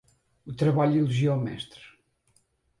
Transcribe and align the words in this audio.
O 0.47 0.51
trabalho 0.51 0.97
elogia 0.97 1.31
o 1.37 1.39
mestre. 1.39 1.79